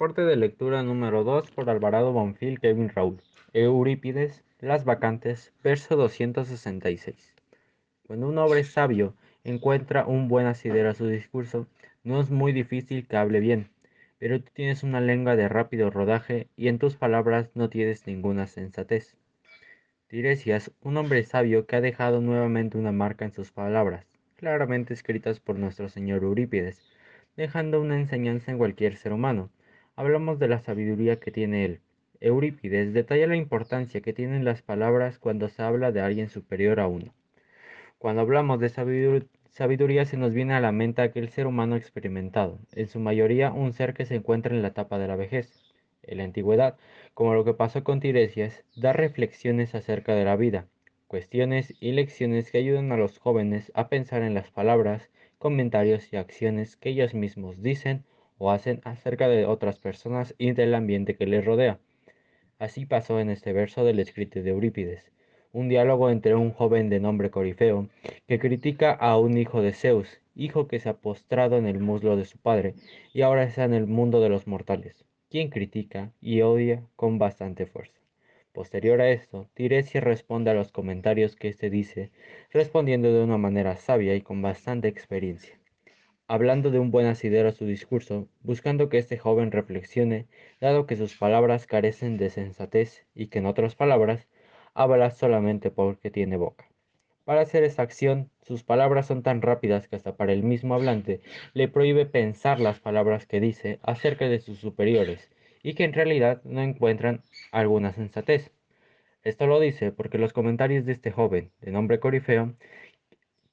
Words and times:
Reporte 0.00 0.22
de 0.22 0.36
lectura 0.36 0.82
número 0.82 1.24
2 1.24 1.50
por 1.50 1.68
Alvarado 1.68 2.10
Bonfil, 2.10 2.58
Kevin 2.58 2.88
Raúl. 2.88 3.20
Eurípides, 3.52 4.42
Las 4.58 4.86
Vacantes, 4.86 5.52
verso 5.62 5.94
266. 5.94 7.34
Cuando 8.06 8.26
un 8.26 8.38
hombre 8.38 8.64
sabio 8.64 9.12
encuentra 9.44 10.06
un 10.06 10.26
buen 10.26 10.46
asidero 10.46 10.88
a 10.88 10.94
su 10.94 11.06
discurso, 11.06 11.66
no 12.02 12.18
es 12.18 12.30
muy 12.30 12.52
difícil 12.52 13.06
que 13.06 13.18
hable 13.18 13.40
bien, 13.40 13.68
pero 14.18 14.40
tú 14.40 14.50
tienes 14.54 14.84
una 14.84 15.02
lengua 15.02 15.36
de 15.36 15.50
rápido 15.50 15.90
rodaje 15.90 16.48
y 16.56 16.68
en 16.68 16.78
tus 16.78 16.96
palabras 16.96 17.50
no 17.52 17.68
tienes 17.68 18.06
ninguna 18.06 18.46
sensatez. 18.46 19.18
Tiresias, 20.06 20.72
un 20.80 20.96
hombre 20.96 21.24
sabio 21.24 21.66
que 21.66 21.76
ha 21.76 21.82
dejado 21.82 22.22
nuevamente 22.22 22.78
una 22.78 22.90
marca 22.90 23.26
en 23.26 23.34
sus 23.34 23.52
palabras, 23.52 24.06
claramente 24.36 24.94
escritas 24.94 25.40
por 25.40 25.58
nuestro 25.58 25.90
señor 25.90 26.22
Eurípides, 26.22 26.80
dejando 27.36 27.82
una 27.82 27.96
enseñanza 27.96 28.50
en 28.50 28.56
cualquier 28.56 28.96
ser 28.96 29.12
humano. 29.12 29.50
Hablamos 30.00 30.38
de 30.38 30.48
la 30.48 30.60
sabiduría 30.60 31.20
que 31.20 31.30
tiene 31.30 31.66
él. 31.66 31.80
Eurípides 32.22 32.94
detalla 32.94 33.26
la 33.26 33.36
importancia 33.36 34.00
que 34.00 34.14
tienen 34.14 34.46
las 34.46 34.62
palabras 34.62 35.18
cuando 35.18 35.50
se 35.50 35.60
habla 35.60 35.92
de 35.92 36.00
alguien 36.00 36.30
superior 36.30 36.80
a 36.80 36.86
uno. 36.86 37.12
Cuando 37.98 38.22
hablamos 38.22 38.60
de 38.60 38.70
sabiduría 38.70 40.06
se 40.06 40.16
nos 40.16 40.32
viene 40.32 40.54
a 40.54 40.60
la 40.60 40.72
mente 40.72 41.02
aquel 41.02 41.28
ser 41.28 41.46
humano 41.46 41.76
experimentado, 41.76 42.58
en 42.72 42.88
su 42.88 42.98
mayoría 42.98 43.52
un 43.52 43.74
ser 43.74 43.92
que 43.92 44.06
se 44.06 44.14
encuentra 44.14 44.54
en 44.54 44.62
la 44.62 44.68
etapa 44.68 44.98
de 44.98 45.06
la 45.06 45.16
vejez. 45.16 45.74
En 46.02 46.16
la 46.16 46.24
antigüedad, 46.24 46.78
como 47.12 47.34
lo 47.34 47.44
que 47.44 47.52
pasó 47.52 47.84
con 47.84 48.00
Tiresias, 48.00 48.64
da 48.76 48.94
reflexiones 48.94 49.74
acerca 49.74 50.14
de 50.14 50.24
la 50.24 50.36
vida, 50.36 50.66
cuestiones 51.08 51.74
y 51.78 51.92
lecciones 51.92 52.50
que 52.50 52.56
ayudan 52.56 52.90
a 52.90 52.96
los 52.96 53.18
jóvenes 53.18 53.70
a 53.74 53.90
pensar 53.90 54.22
en 54.22 54.32
las 54.32 54.50
palabras 54.50 55.10
comentarios 55.36 56.10
y 56.10 56.16
acciones 56.16 56.76
que 56.76 56.88
ellos 56.88 57.12
mismos 57.12 57.60
dicen 57.60 58.06
o 58.40 58.50
hacen 58.50 58.80
acerca 58.84 59.28
de 59.28 59.44
otras 59.44 59.78
personas 59.78 60.34
y 60.38 60.52
del 60.52 60.74
ambiente 60.74 61.14
que 61.14 61.26
les 61.26 61.44
rodea. 61.44 61.78
Así 62.58 62.86
pasó 62.86 63.20
en 63.20 63.28
este 63.28 63.52
verso 63.52 63.84
del 63.84 64.00
escrito 64.00 64.42
de 64.42 64.50
Eurípides, 64.50 65.12
un 65.52 65.68
diálogo 65.68 66.08
entre 66.08 66.34
un 66.34 66.50
joven 66.50 66.88
de 66.88 67.00
nombre 67.00 67.30
Corifeo 67.30 67.88
que 68.26 68.38
critica 68.38 68.92
a 68.92 69.18
un 69.18 69.36
hijo 69.36 69.60
de 69.60 69.74
Zeus, 69.74 70.20
hijo 70.34 70.68
que 70.68 70.80
se 70.80 70.88
ha 70.88 70.94
postrado 70.94 71.58
en 71.58 71.66
el 71.66 71.80
muslo 71.80 72.16
de 72.16 72.24
su 72.24 72.38
padre 72.38 72.74
y 73.12 73.20
ahora 73.20 73.44
está 73.44 73.64
en 73.64 73.74
el 73.74 73.86
mundo 73.86 74.22
de 74.22 74.30
los 74.30 74.46
mortales, 74.46 75.04
quien 75.28 75.50
critica 75.50 76.14
y 76.18 76.40
odia 76.40 76.82
con 76.96 77.18
bastante 77.18 77.66
fuerza. 77.66 78.00
Posterior 78.52 79.02
a 79.02 79.10
esto, 79.10 79.50
Tiresias 79.52 80.02
responde 80.02 80.50
a 80.50 80.54
los 80.54 80.72
comentarios 80.72 81.36
que 81.36 81.48
éste 81.48 81.68
dice, 81.68 82.10
respondiendo 82.50 83.12
de 83.12 83.22
una 83.22 83.36
manera 83.36 83.76
sabia 83.76 84.14
y 84.14 84.22
con 84.22 84.40
bastante 84.40 84.88
experiencia. 84.88 85.59
Hablando 86.32 86.70
de 86.70 86.78
un 86.78 86.92
buen 86.92 87.06
asidero 87.06 87.48
a 87.48 87.52
su 87.52 87.66
discurso, 87.66 88.28
buscando 88.44 88.88
que 88.88 88.98
este 88.98 89.18
joven 89.18 89.50
reflexione, 89.50 90.28
dado 90.60 90.86
que 90.86 90.94
sus 90.94 91.16
palabras 91.16 91.66
carecen 91.66 92.18
de 92.18 92.30
sensatez 92.30 93.04
y 93.16 93.26
que 93.26 93.40
en 93.40 93.46
otras 93.46 93.74
palabras, 93.74 94.28
habla 94.72 95.10
solamente 95.10 95.72
porque 95.72 96.08
tiene 96.08 96.36
boca. 96.36 96.68
Para 97.24 97.40
hacer 97.40 97.64
esta 97.64 97.82
acción, 97.82 98.30
sus 98.42 98.62
palabras 98.62 99.06
son 99.06 99.24
tan 99.24 99.42
rápidas 99.42 99.88
que 99.88 99.96
hasta 99.96 100.14
para 100.14 100.32
el 100.32 100.44
mismo 100.44 100.76
hablante 100.76 101.20
le 101.52 101.66
prohíbe 101.66 102.06
pensar 102.06 102.60
las 102.60 102.78
palabras 102.78 103.26
que 103.26 103.40
dice 103.40 103.80
acerca 103.82 104.28
de 104.28 104.38
sus 104.38 104.58
superiores, 104.58 105.32
y 105.64 105.74
que 105.74 105.82
en 105.82 105.92
realidad 105.92 106.42
no 106.44 106.62
encuentran 106.62 107.24
alguna 107.50 107.92
sensatez. 107.92 108.52
Esto 109.24 109.48
lo 109.48 109.58
dice 109.58 109.90
porque 109.90 110.16
los 110.16 110.32
comentarios 110.32 110.86
de 110.86 110.92
este 110.92 111.10
joven, 111.10 111.50
de 111.60 111.72
nombre 111.72 111.98
Corifeo, 111.98 112.54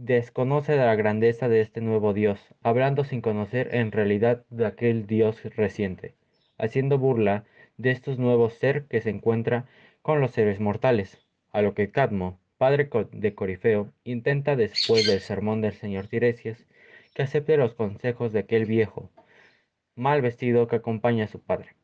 desconoce 0.00 0.72
de 0.72 0.78
la 0.78 0.94
grandeza 0.94 1.50
de 1.50 1.60
este 1.60 1.82
nuevo 1.82 2.14
Dios, 2.14 2.40
hablando 2.62 3.04
sin 3.04 3.20
conocer 3.20 3.74
en 3.74 3.92
realidad 3.92 4.46
de 4.48 4.64
aquel 4.64 5.06
Dios 5.06 5.42
reciente, 5.56 6.14
haciendo 6.56 6.98
burla 6.98 7.44
de 7.76 7.90
estos 7.90 8.18
nuevos 8.18 8.54
ser 8.54 8.86
que 8.86 9.02
se 9.02 9.10
encuentra 9.10 9.66
con 10.00 10.22
los 10.22 10.30
seres 10.30 10.58
mortales, 10.58 11.18
a 11.52 11.60
lo 11.60 11.74
que 11.74 11.90
Cadmo, 11.90 12.40
padre 12.56 12.88
de 13.12 13.34
Corifeo, 13.34 13.92
intenta 14.02 14.56
después 14.56 15.06
del 15.06 15.20
sermón 15.20 15.60
del 15.60 15.74
señor 15.74 16.06
Tiresias, 16.06 16.66
que 17.14 17.22
acepte 17.22 17.58
los 17.58 17.74
consejos 17.74 18.32
de 18.32 18.38
aquel 18.40 18.64
viejo, 18.64 19.10
mal 19.96 20.22
vestido 20.22 20.66
que 20.66 20.76
acompaña 20.76 21.24
a 21.24 21.28
su 21.28 21.40
padre 21.40 21.74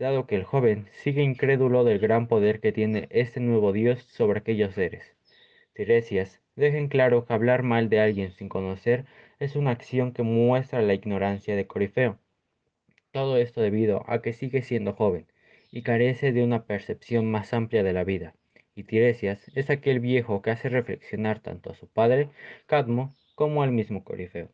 dado 0.00 0.26
que 0.26 0.34
el 0.34 0.44
joven 0.44 0.88
sigue 0.92 1.22
incrédulo 1.22 1.84
del 1.84 1.98
gran 1.98 2.26
poder 2.26 2.60
que 2.60 2.72
tiene 2.72 3.06
este 3.10 3.38
nuevo 3.38 3.70
Dios 3.72 4.02
sobre 4.08 4.38
aquellos 4.38 4.74
seres. 4.74 5.14
Tiresias 5.74 6.39
dejen 6.56 6.88
claro 6.88 7.24
que 7.24 7.32
hablar 7.32 7.62
mal 7.62 7.88
de 7.88 8.00
alguien 8.00 8.32
sin 8.32 8.48
conocer 8.48 9.06
es 9.38 9.56
una 9.56 9.70
acción 9.70 10.12
que 10.12 10.22
muestra 10.22 10.82
la 10.82 10.94
ignorancia 10.94 11.56
de 11.56 11.66
Corifeo. 11.66 12.18
Todo 13.12 13.36
esto 13.38 13.60
debido 13.60 14.04
a 14.08 14.22
que 14.22 14.32
sigue 14.32 14.62
siendo 14.62 14.92
joven 14.92 15.26
y 15.70 15.82
carece 15.82 16.32
de 16.32 16.44
una 16.44 16.64
percepción 16.64 17.30
más 17.30 17.52
amplia 17.54 17.82
de 17.82 17.92
la 17.92 18.04
vida. 18.04 18.34
Y 18.74 18.84
Tiresias 18.84 19.50
es 19.54 19.70
aquel 19.70 20.00
viejo 20.00 20.42
que 20.42 20.50
hace 20.50 20.68
reflexionar 20.68 21.40
tanto 21.40 21.70
a 21.70 21.74
su 21.74 21.88
padre, 21.88 22.30
Cadmo, 22.66 23.14
como 23.34 23.62
al 23.62 23.72
mismo 23.72 24.04
Corifeo. 24.04 24.50